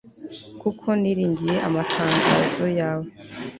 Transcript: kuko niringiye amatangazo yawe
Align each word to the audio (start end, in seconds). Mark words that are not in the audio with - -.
kuko 0.61 0.87
niringiye 1.01 1.55
amatangazo 1.67 2.63
yawe 2.79 3.07